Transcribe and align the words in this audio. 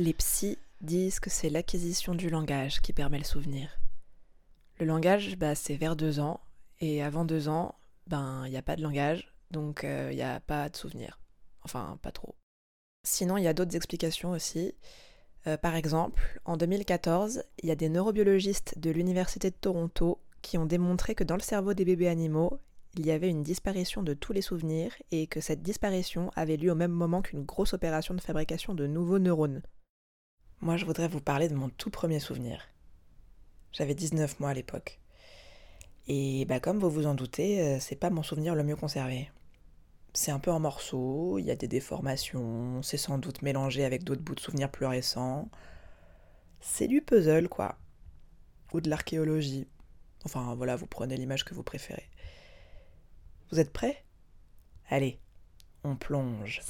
Les 0.00 0.12
psys 0.12 0.58
disent 0.80 1.18
que 1.18 1.28
c'est 1.28 1.50
l'acquisition 1.50 2.14
du 2.14 2.30
langage 2.30 2.80
qui 2.80 2.92
permet 2.92 3.18
le 3.18 3.24
souvenir. 3.24 3.80
Le 4.78 4.86
langage, 4.86 5.36
bah, 5.36 5.56
c'est 5.56 5.74
vers 5.74 5.96
deux 5.96 6.20
ans, 6.20 6.38
et 6.78 7.02
avant 7.02 7.24
deux 7.24 7.48
ans, 7.48 7.74
ben, 8.06 8.44
il 8.46 8.50
n'y 8.50 8.56
a 8.56 8.62
pas 8.62 8.76
de 8.76 8.82
langage, 8.82 9.34
donc 9.50 9.80
il 9.82 10.14
n'y 10.14 10.22
a 10.22 10.38
pas 10.38 10.68
de 10.68 10.76
souvenir. 10.76 11.18
Enfin, 11.62 11.98
pas 12.00 12.12
trop. 12.12 12.36
Sinon, 13.02 13.38
il 13.38 13.42
y 13.42 13.48
a 13.48 13.54
d'autres 13.54 13.74
explications 13.74 14.30
aussi. 14.30 14.72
Euh, 15.48 15.56
par 15.56 15.74
exemple, 15.74 16.40
en 16.44 16.56
2014, 16.56 17.42
il 17.60 17.68
y 17.68 17.72
a 17.72 17.76
des 17.76 17.88
neurobiologistes 17.88 18.78
de 18.78 18.90
l'Université 18.90 19.50
de 19.50 19.56
Toronto 19.56 20.20
qui 20.42 20.58
ont 20.58 20.66
démontré 20.66 21.16
que 21.16 21.24
dans 21.24 21.34
le 21.34 21.42
cerveau 21.42 21.74
des 21.74 21.84
bébés 21.84 22.08
animaux, 22.08 22.60
il 22.96 23.04
y 23.04 23.10
avait 23.10 23.30
une 23.30 23.42
disparition 23.42 24.04
de 24.04 24.14
tous 24.14 24.32
les 24.32 24.42
souvenirs 24.42 24.92
et 25.10 25.26
que 25.26 25.40
cette 25.40 25.62
disparition 25.62 26.30
avait 26.36 26.56
lieu 26.56 26.70
au 26.70 26.76
même 26.76 26.92
moment 26.92 27.20
qu'une 27.20 27.44
grosse 27.44 27.72
opération 27.72 28.14
de 28.14 28.20
fabrication 28.20 28.74
de 28.74 28.86
nouveaux 28.86 29.18
neurones. 29.18 29.60
Moi, 30.60 30.76
je 30.76 30.84
voudrais 30.84 31.06
vous 31.06 31.20
parler 31.20 31.48
de 31.48 31.54
mon 31.54 31.68
tout 31.68 31.90
premier 31.90 32.18
souvenir. 32.18 32.68
J'avais 33.72 33.94
19 33.94 34.40
mois 34.40 34.50
à 34.50 34.54
l'époque. 34.54 34.98
Et 36.08 36.46
bah, 36.46 36.58
comme 36.58 36.78
vous 36.78 36.90
vous 36.90 37.06
en 37.06 37.14
doutez, 37.14 37.60
euh, 37.60 37.78
c'est 37.80 37.94
pas 37.94 38.10
mon 38.10 38.24
souvenir 38.24 38.56
le 38.56 38.64
mieux 38.64 38.74
conservé. 38.74 39.30
C'est 40.14 40.32
un 40.32 40.40
peu 40.40 40.50
en 40.50 40.58
morceaux, 40.58 41.38
il 41.38 41.44
y 41.44 41.50
a 41.52 41.56
des 41.56 41.68
déformations, 41.68 42.82
c'est 42.82 42.96
sans 42.96 43.18
doute 43.18 43.42
mélangé 43.42 43.84
avec 43.84 44.02
d'autres 44.02 44.22
bouts 44.22 44.34
de 44.34 44.40
souvenirs 44.40 44.70
plus 44.70 44.86
récents. 44.86 45.48
C'est 46.60 46.88
du 46.88 47.02
puzzle, 47.02 47.48
quoi. 47.48 47.76
Ou 48.72 48.80
de 48.80 48.90
l'archéologie. 48.90 49.68
Enfin, 50.24 50.54
voilà, 50.56 50.74
vous 50.74 50.86
prenez 50.86 51.16
l'image 51.16 51.44
que 51.44 51.54
vous 51.54 51.62
préférez. 51.62 52.08
Vous 53.52 53.60
êtes 53.60 53.72
prêts? 53.72 54.04
Allez, 54.88 55.20
on 55.84 55.94
plonge. 55.94 56.62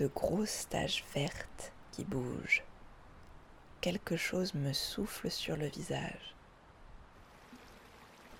De 0.00 0.06
grosses 0.06 0.66
taches 0.70 1.04
vertes 1.14 1.72
qui 1.92 2.04
bougent. 2.04 2.64
Quelque 3.82 4.16
chose 4.16 4.54
me 4.54 4.72
souffle 4.72 5.30
sur 5.30 5.56
le 5.56 5.66
visage. 5.66 6.34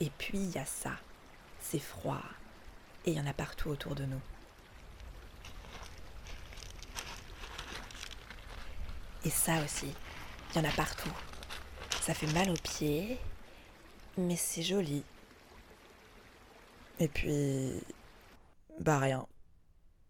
Et 0.00 0.10
puis 0.18 0.38
il 0.38 0.50
y 0.50 0.58
a 0.58 0.64
ça. 0.64 0.96
C'est 1.60 1.78
froid. 1.78 2.22
Et 3.06 3.12
il 3.12 3.16
y 3.16 3.20
en 3.20 3.26
a 3.26 3.32
partout 3.32 3.68
autour 3.68 3.94
de 3.94 4.04
nous. 4.04 4.20
Et 9.24 9.30
ça 9.30 9.62
aussi. 9.62 9.94
Il 10.50 10.56
y 10.56 10.66
en 10.66 10.68
a 10.68 10.72
partout. 10.72 11.12
Ça 12.00 12.14
fait 12.14 12.32
mal 12.32 12.50
aux 12.50 12.54
pieds. 12.54 13.18
Mais 14.18 14.36
c'est 14.36 14.62
joli. 14.62 15.04
Et 16.98 17.06
puis... 17.06 17.80
Bah 18.80 18.98
rien. 18.98 19.24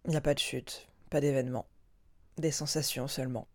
Il 0.06 0.12
n'y 0.12 0.16
a 0.16 0.22
pas 0.22 0.32
de 0.32 0.38
chute 0.38 0.88
pas 1.10 1.20
d'événement. 1.20 1.66
Des 2.38 2.50
sensations 2.50 3.08
seulement. 3.08 3.48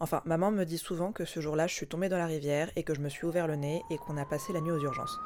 Enfin, 0.00 0.22
maman 0.24 0.50
me 0.50 0.64
dit 0.64 0.78
souvent 0.78 1.12
que 1.12 1.24
ce 1.24 1.40
jour-là, 1.40 1.66
je 1.66 1.74
suis 1.74 1.88
tombée 1.88 2.08
dans 2.08 2.18
la 2.18 2.26
rivière 2.26 2.70
et 2.76 2.84
que 2.84 2.94
je 2.94 3.00
me 3.00 3.08
suis 3.08 3.26
ouvert 3.26 3.48
le 3.48 3.56
nez 3.56 3.82
et 3.90 3.98
qu'on 3.98 4.16
a 4.16 4.24
passé 4.24 4.52
la 4.52 4.60
nuit 4.60 4.70
aux 4.70 4.80
urgences. 4.80 5.18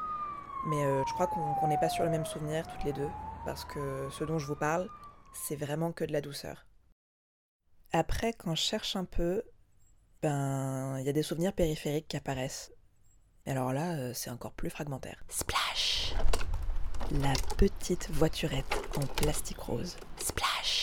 Mais 0.65 0.83
euh, 0.83 1.03
je 1.07 1.13
crois 1.13 1.27
qu'on 1.27 1.67
n'est 1.67 1.77
pas 1.77 1.89
sur 1.89 2.03
le 2.03 2.09
même 2.09 2.25
souvenir 2.25 2.65
toutes 2.67 2.83
les 2.83 2.93
deux, 2.93 3.09
parce 3.45 3.65
que 3.65 4.09
ce 4.11 4.23
dont 4.23 4.39
je 4.39 4.47
vous 4.47 4.55
parle, 4.55 4.89
c'est 5.33 5.55
vraiment 5.55 5.91
que 5.91 6.05
de 6.05 6.11
la 6.11 6.21
douceur. 6.21 6.65
Après, 7.91 8.33
quand 8.33 8.55
je 8.55 8.61
cherche 8.61 8.95
un 8.95 9.05
peu, 9.05 9.43
ben, 10.23 10.97
il 10.99 11.05
y 11.05 11.09
a 11.09 11.13
des 11.13 11.21
souvenirs 11.21 11.53
périphériques 11.53 12.07
qui 12.07 12.17
apparaissent. 12.17 12.71
Alors 13.45 13.73
là, 13.73 13.93
euh, 13.97 14.13
c'est 14.13 14.29
encore 14.29 14.53
plus 14.53 14.69
fragmentaire. 14.69 15.23
Splash 15.27 16.15
La 17.11 17.33
petite 17.57 18.09
voiturette 18.09 18.81
en 18.95 19.05
plastique 19.05 19.59
rose. 19.59 19.97
Splash 20.17 20.82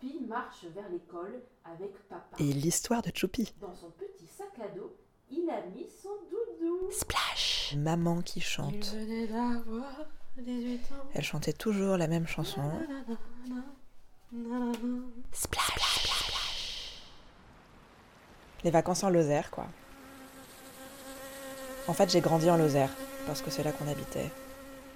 Choupi 0.00 0.20
marche 0.26 0.64
vers 0.74 0.88
l'école 0.88 1.42
avec 1.64 1.92
papa. 2.08 2.36
Et 2.38 2.44
l'histoire 2.44 3.02
de 3.02 3.10
Choupi. 3.14 3.52
Dans 3.60 3.74
son 3.74 3.90
petit 3.90 4.26
sac 4.26 4.48
à 4.60 4.68
dos, 4.68 4.96
il 5.30 5.48
a 5.50 5.62
mis 5.66 5.86
son 6.02 6.10
doudou. 6.30 6.90
Splash 6.90 7.74
Maman 7.76 8.22
qui 8.22 8.40
chante. 8.40 8.92
Il 8.92 9.00
venait 9.00 9.26
d'avoir 9.26 10.06
18 10.36 10.76
ans. 10.92 11.08
Elle 11.14 11.24
chantait 11.24 11.52
toujours 11.52 11.96
la 11.96 12.06
même 12.06 12.26
chanson. 12.26 12.62
Splash 15.32 17.02
Les 18.64 18.70
vacances 18.70 19.04
en 19.04 19.10
Lozère, 19.10 19.50
quoi. 19.50 19.66
En 21.86 21.92
fait, 21.94 22.10
j'ai 22.10 22.20
grandi 22.20 22.50
en 22.50 22.56
Lozère, 22.56 22.90
parce 23.26 23.40
que 23.40 23.50
c'est 23.50 23.62
là 23.62 23.72
qu'on 23.72 23.88
habitait. 23.88 24.30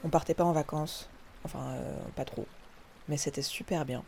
On 0.04 0.08
partait 0.10 0.34
pas 0.34 0.44
en 0.44 0.52
vacances. 0.52 1.08
Enfin, 1.44 1.72
euh, 1.72 1.96
pas 2.14 2.24
trop. 2.24 2.46
Mais 3.08 3.16
c'était 3.16 3.42
super 3.42 3.84
bien. 3.84 4.04